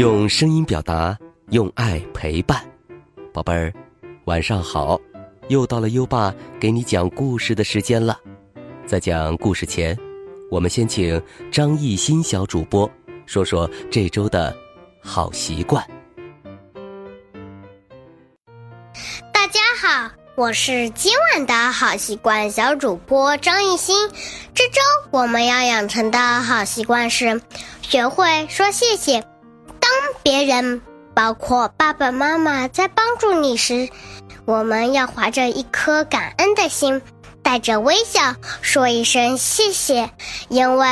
[0.00, 1.14] 用声音表达，
[1.50, 2.64] 用爱陪伴，
[3.34, 3.70] 宝贝儿，
[4.24, 4.98] 晚上好！
[5.48, 8.18] 又到了优爸给你讲故事的时间了。
[8.86, 9.94] 在讲故事前，
[10.50, 12.90] 我们先请张艺兴小主播
[13.26, 14.56] 说说这周的
[15.02, 15.86] 好习惯。
[19.30, 23.94] 大家好，我是今晚的好习惯小主播张艺兴。
[24.54, 27.42] 这周我们要养成的好习惯是
[27.82, 29.29] 学会说谢谢。
[30.22, 30.80] 别人，
[31.14, 33.88] 包括爸爸妈妈，在帮助你时，
[34.44, 37.00] 我们要怀着一颗感恩的心，
[37.42, 40.10] 带着微笑说一声谢谢。
[40.48, 40.86] 因为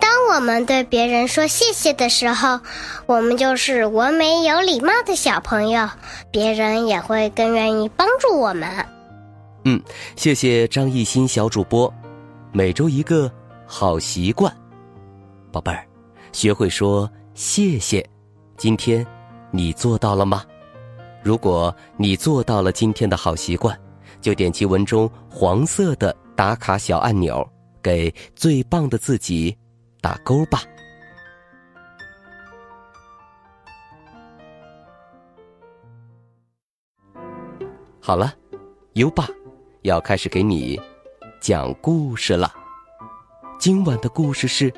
[0.00, 2.60] 当我们对别人说谢谢的时候，
[3.06, 5.88] 我们就是文明有礼貌的小朋友，
[6.30, 8.86] 别人也会更愿意帮助我们。
[9.64, 9.82] 嗯，
[10.16, 11.92] 谢谢张艺兴小主播，
[12.52, 13.30] 每周一个
[13.66, 14.54] 好习惯，
[15.52, 15.84] 宝贝儿，
[16.32, 18.08] 学会说谢谢。
[18.60, 19.06] 今天，
[19.50, 20.44] 你做到了吗？
[21.22, 23.74] 如果你做到了今天的好习惯，
[24.20, 27.50] 就点击文中黄色的打卡小按钮，
[27.82, 29.56] 给最棒的自己
[30.02, 30.60] 打勾吧。
[37.98, 38.34] 好了，
[38.92, 39.26] 优爸
[39.84, 40.78] 要开始给你
[41.40, 42.52] 讲故事了。
[43.58, 44.70] 今晚的故事是。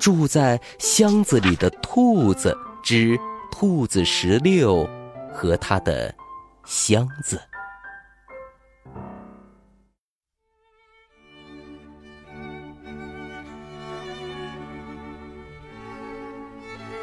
[0.00, 3.20] 住在箱子里的兔子之
[3.52, 4.88] 兔子十六
[5.30, 6.12] 和他的
[6.64, 7.38] 箱子。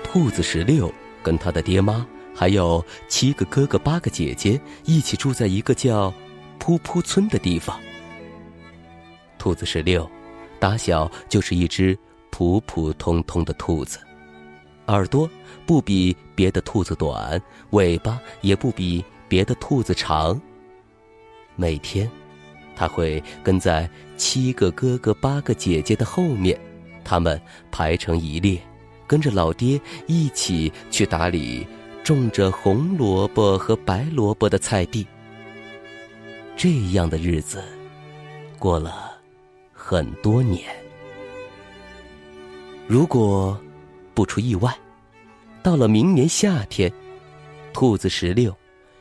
[0.03, 2.03] 兔子十六跟他的爹妈
[2.34, 6.12] 还有七个哥哥八个姐姐一起住在一个叫
[6.59, 7.80] 噗噗村的地方。
[9.38, 10.09] 兔子十六
[10.59, 11.95] 打小就是一只。
[12.38, 13.98] 普普通通的兔子，
[14.86, 15.28] 耳朵
[15.66, 20.40] 不比别的兔子短，尾巴也不比别的兔子长。
[21.56, 22.08] 每天，
[22.76, 26.56] 他会跟在七个哥哥八个姐姐的后面，
[27.03, 28.62] 他们排成一列，
[29.08, 31.66] 跟着老爹一起去打理
[32.03, 35.08] 种着红萝卜和白萝卜的菜地。
[36.56, 37.64] 这样的日子，
[38.59, 39.12] 过了
[39.74, 40.87] 很多年。
[42.88, 43.59] 如果
[44.14, 44.74] 不出意外，
[45.62, 46.90] 到了明年夏天，
[47.74, 48.56] 兔子石榴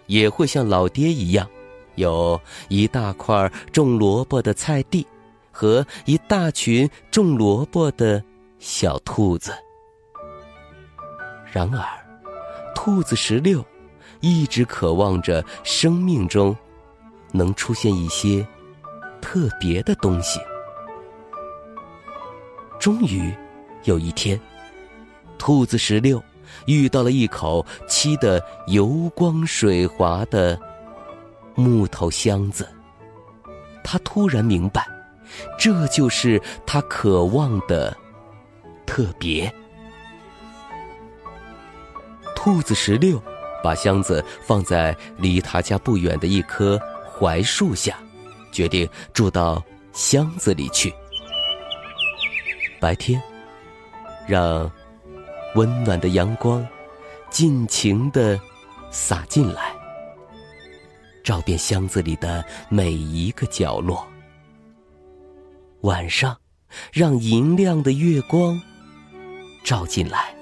[0.06, 1.48] 也会像老爹一样，
[1.94, 2.38] 有
[2.68, 5.06] 一大块种萝卜的菜地
[5.52, 8.20] 和一大群种萝卜的
[8.58, 9.52] 小兔子。
[11.52, 11.86] 然而，
[12.74, 13.64] 兔子石榴
[14.18, 16.54] 一直渴望着生命中
[17.30, 18.44] 能出现一些
[19.20, 20.40] 特别的东西。
[22.80, 23.32] 终于。
[23.86, 24.38] 有一天，
[25.38, 26.22] 兔子石榴
[26.66, 30.60] 遇到了一口漆得油光水滑的
[31.54, 32.68] 木头箱子。
[33.84, 34.84] 他突然明白，
[35.56, 37.96] 这就是他渴望的
[38.84, 39.52] 特别。
[42.34, 43.22] 兔子石榴
[43.62, 47.96] 把箱子放在离他家不远的一棵槐树下，
[48.50, 50.92] 决定住到箱子里去。
[52.80, 53.22] 白天。
[54.26, 54.70] 让
[55.54, 56.66] 温暖的阳光
[57.30, 58.38] 尽情的
[58.90, 59.72] 洒进来，
[61.22, 64.06] 照遍箱子里的每一个角落。
[65.82, 66.36] 晚上，
[66.92, 68.60] 让银亮的月光
[69.62, 70.34] 照进来，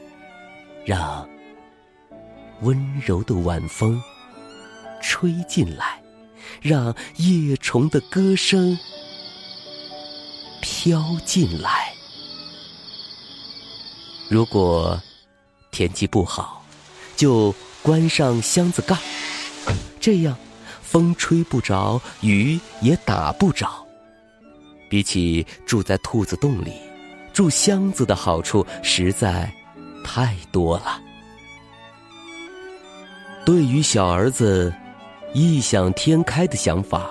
[0.85, 1.29] 让
[2.63, 4.01] 温柔的晚风
[5.03, 6.03] 吹进来，
[6.63, 8.79] 让叶虫的歌声
[10.63, 11.84] 飘进来。
[14.35, 15.01] 如果
[15.71, 16.61] 天气不好，
[17.15, 18.97] 就关上箱子盖，
[20.01, 20.37] 这样
[20.83, 23.87] 风吹不着，雨也打不着。
[24.91, 26.73] 比起住在兔子洞里，
[27.33, 29.55] 住箱子的好处实在
[30.05, 31.01] 太多了。
[33.47, 34.75] 对于小儿子
[35.33, 37.09] 异想天开的想法，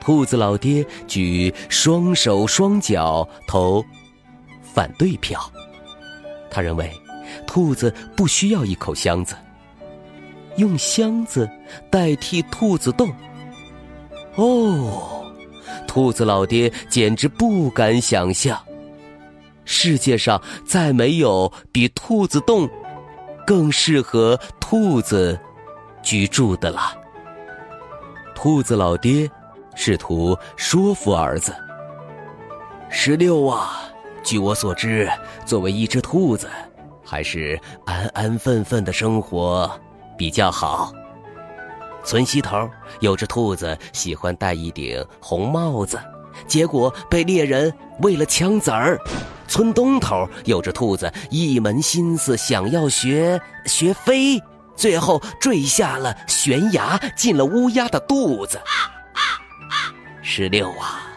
[0.00, 3.84] 兔子老爹举双手双脚投
[4.62, 5.38] 反对票。
[6.50, 6.90] 他认为，
[7.46, 9.36] 兔子不需要一口箱子，
[10.56, 11.48] 用箱子
[11.88, 13.12] 代替兔子洞。
[14.34, 15.24] 哦，
[15.86, 18.58] 兔子老爹简直不敢想象，
[19.64, 22.68] 世界上再没有比兔子洞
[23.46, 25.38] 更适合兔子
[26.02, 26.80] 居住的了。
[28.34, 29.30] 兔子老爹
[29.74, 31.54] 试图说服儿子
[32.90, 33.84] ：“石榴啊。”
[34.22, 35.10] 据我所知，
[35.44, 36.48] 作为一只兔子，
[37.04, 39.70] 还是安安分分的生活
[40.16, 40.92] 比较好。
[42.04, 42.68] 村西头
[43.00, 45.98] 有只兔子，喜欢戴一顶红帽子，
[46.46, 48.98] 结果被猎人喂了枪子儿。
[49.48, 54.40] 村东头有只兔子，一门心思想要学学飞，
[54.76, 58.60] 最后坠下了悬崖，进了乌鸦的肚子。
[60.22, 61.09] 石榴啊，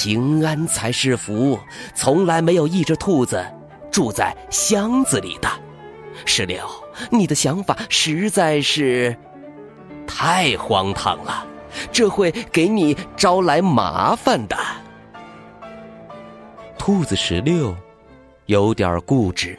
[0.00, 1.58] 平安才是福，
[1.92, 3.44] 从来没有一只兔子
[3.90, 5.48] 住在箱子里的。
[6.24, 6.64] 石榴，
[7.10, 9.16] 你的想法实在是
[10.06, 11.44] 太荒唐了，
[11.90, 14.56] 这会给你招来麻烦的。
[16.78, 17.76] 兔子石榴
[18.46, 19.58] 有点固执，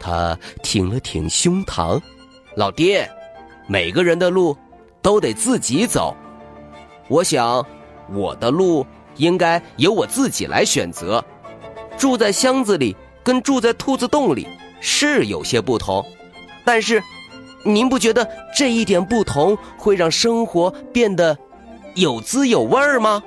[0.00, 2.00] 他挺了挺胸膛
[2.56, 3.06] ：“老爹，
[3.66, 4.56] 每个人的路
[5.02, 6.16] 都得自己走。
[7.08, 7.62] 我想，
[8.10, 8.86] 我的路
[9.16, 11.24] 应该由我自己来选择。
[11.98, 14.48] 住在箱子里跟住在兔子洞里
[14.80, 16.04] 是有些不同，
[16.64, 17.02] 但是，
[17.64, 21.36] 您不觉得这一点不同会让生活变得
[21.94, 23.22] 有滋有味儿吗？”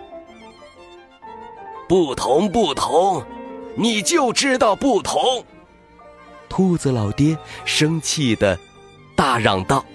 [1.87, 3.23] 不同，不同，
[3.75, 5.45] 你就知道不同。
[6.49, 8.57] 兔子老爹生气的
[9.15, 9.85] 大嚷道：“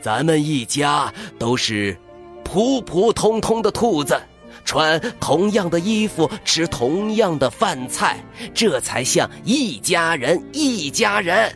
[0.00, 1.98] 咱们一家都是
[2.44, 4.20] 普普通通的兔子，
[4.64, 8.24] 穿同样的衣服，吃同样的饭菜，
[8.54, 10.42] 这才像一家人。
[10.52, 11.52] 一家人，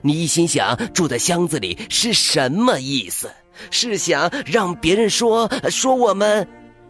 [0.00, 3.30] 你一心想住在箱子里是什么意思？
[3.70, 6.48] 是想让别人说说我们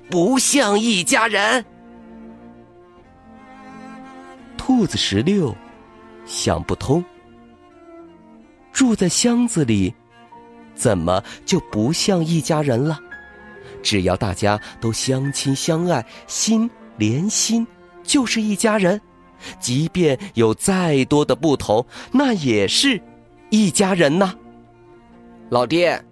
[0.08, 1.64] 不像一家人？”
[4.56, 5.52] 兔子十六
[6.24, 7.04] 想不通，
[8.72, 9.92] 住在箱子里，
[10.74, 13.00] 怎么就不像一家人了？
[13.82, 17.66] 只要大家都相亲相爱，心连心，
[18.02, 19.00] 就是一家人。
[19.58, 23.00] 即便有再多的不同，那也是
[23.50, 24.34] 一家人呐。
[25.50, 26.02] 老爹，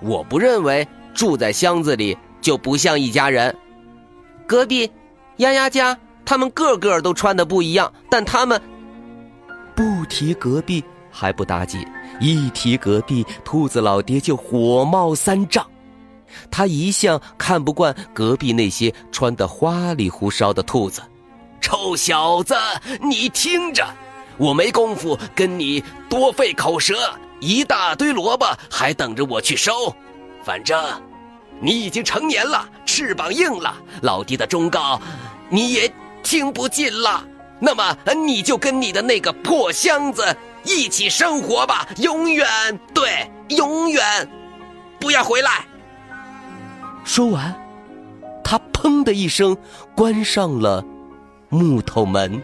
[0.00, 3.54] 我不认为住在箱子里就不像一家人。
[4.46, 4.90] 隔壁
[5.36, 5.96] 丫丫家。
[6.22, 8.60] 他们个个都穿的不一样，但他们
[9.74, 11.84] 不提隔壁还不打紧，
[12.20, 15.66] 一提隔壁，兔子老爹就火冒三丈。
[16.50, 21.02] 他一向看不惯隔壁那些穿的花里胡哨的兔子。
[21.60, 22.54] 臭小子，
[23.00, 23.86] 你听着，
[24.36, 29.94] 我没工夫跟你多费口舌，一大堆萝卜还等着我去收。
[30.44, 30.78] 反正
[31.60, 35.00] 你已经成年了，翅膀硬了，老爹的忠告
[35.48, 35.92] 你也。
[36.22, 37.24] 听不进了，
[37.58, 42.46] 那么你就跟你的那个破箱子一起生活吧，永远
[42.92, 44.28] 对，永远
[45.00, 45.64] 不要回来。
[47.04, 47.54] 说完，
[48.44, 49.56] 他砰的一声
[49.96, 50.84] 关上了
[51.48, 52.40] 木头门。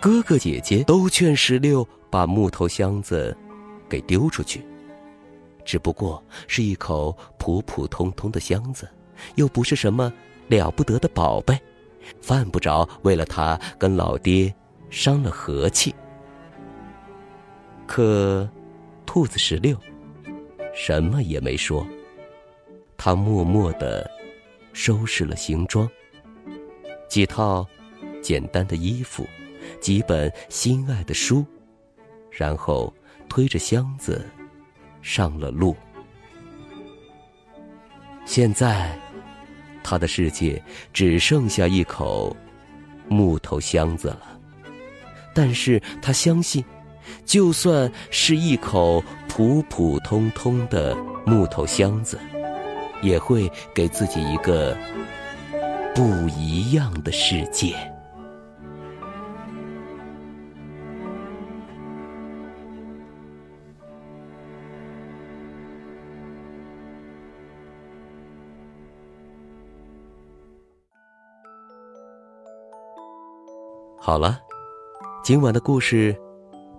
[0.00, 3.36] 哥哥姐姐都劝石榴把木头箱子
[3.88, 4.64] 给丢出去，
[5.64, 8.88] 只不过是一口普普通通的箱子，
[9.36, 10.12] 又不是什么
[10.48, 11.58] 了不得的宝贝。
[12.20, 14.52] 犯不着为了他跟老爹
[14.90, 15.94] 伤了和气。
[17.86, 18.48] 可，
[19.06, 19.76] 兔子石榴
[20.74, 21.86] 什么也没说。
[23.04, 24.08] 他默默的
[24.72, 25.90] 收拾了行装，
[27.08, 27.66] 几套
[28.22, 29.26] 简单的衣服，
[29.80, 31.44] 几本心爱的书，
[32.30, 32.94] 然后
[33.28, 34.24] 推着箱子
[35.02, 35.74] 上了路。
[38.24, 38.96] 现在。
[39.82, 42.36] 他的世界只剩下一口
[43.08, 44.38] 木头箱子了，
[45.34, 46.64] 但是他相信，
[47.24, 52.16] 就算是一口普普通通的木头箱子，
[53.02, 54.74] 也会给自己一个
[55.94, 57.76] 不一样的世界。
[74.04, 74.40] 好了，
[75.22, 76.14] 今晚的故事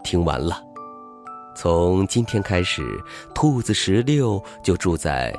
[0.03, 0.61] 听完了。
[1.55, 3.01] 从今天开始，
[3.33, 5.33] 兔子石榴就住在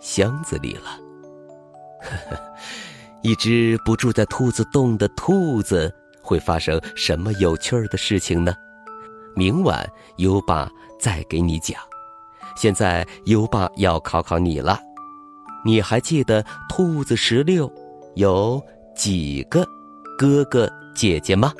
[0.00, 0.98] 箱子里了。
[2.00, 2.40] 呵呵，
[3.22, 8.54] 一只不住在兔子洞的兔子会发生什么有趣儿的事情呢？
[9.36, 11.80] 明晚优爸再给你讲。
[12.56, 14.80] 现在优爸要考考你了，
[15.64, 17.70] 你还记得兔子石榴
[18.16, 18.60] 有
[18.94, 19.64] 几个
[20.18, 20.68] 哥哥？
[20.92, 21.52] 姐姐吗？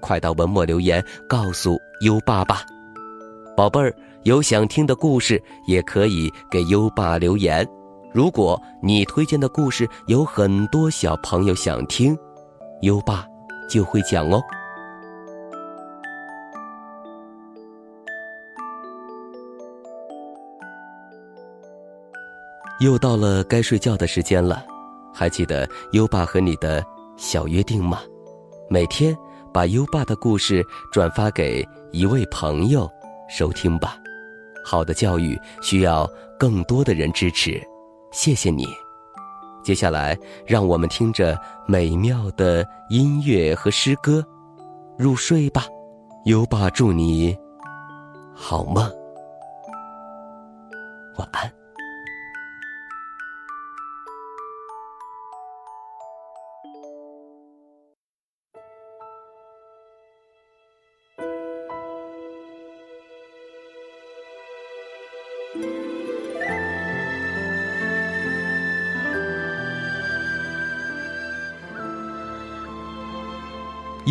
[0.00, 2.62] 快到文末留言告诉优爸吧，
[3.54, 3.94] 宝贝儿，
[4.24, 7.66] 有想听的故事也可以给优爸留言。
[8.12, 12.16] 如果你推荐的故事有很多小朋友想听
[12.82, 13.26] 优爸
[13.68, 14.40] 就会讲哦。
[22.80, 24.64] 又到了该睡觉的时间了
[25.12, 26.84] 还记得优爸和你的
[27.16, 28.00] 小约定吗？
[28.68, 29.16] 每天
[29.52, 32.88] 把优爸的故事转发给一位朋友
[33.28, 33.96] 收听吧。
[34.64, 37.60] 好的教育需要更多的人支持，
[38.12, 38.66] 谢谢你。
[39.62, 44.24] 接下来，让我们听着美妙的音乐和诗歌
[44.98, 45.64] 入睡吧。
[46.24, 47.36] 优爸祝你
[48.34, 48.84] 好梦，
[51.16, 51.52] 晚安。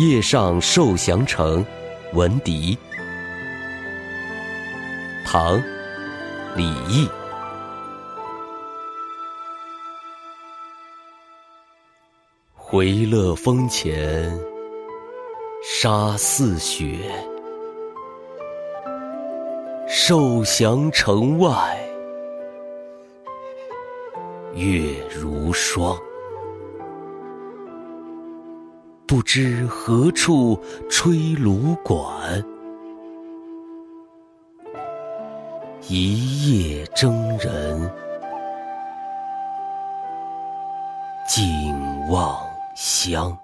[0.02, 1.64] 夜上受降城，
[2.12, 2.76] 闻笛。
[5.24, 5.56] 唐·
[6.56, 7.08] 李益。
[12.52, 14.36] 回乐峰前
[15.62, 16.98] 沙似雪，
[19.86, 21.78] 受降城外
[24.56, 25.96] 月如霜。
[29.12, 32.42] 不知何处吹芦管，
[35.86, 37.92] 一夜征人
[41.28, 41.44] 尽
[42.08, 42.42] 望
[42.74, 43.36] 乡。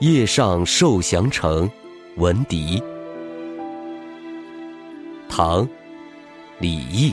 [0.00, 1.68] 夜上受降城，
[2.18, 2.80] 闻笛。
[5.28, 5.66] 唐·
[6.60, 7.12] 李益。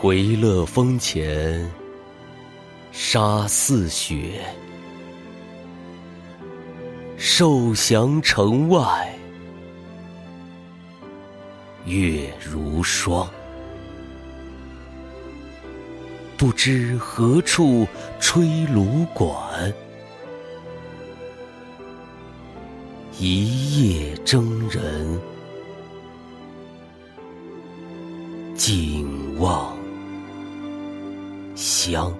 [0.00, 1.70] 回乐峰前
[2.90, 4.42] 沙似雪，
[7.18, 9.14] 受降城外
[11.84, 13.28] 月如霜。
[16.38, 17.84] 不知何处
[18.20, 19.74] 吹芦管，
[23.18, 25.20] 一夜征人
[28.54, 29.76] 尽望
[31.56, 32.14] 乡。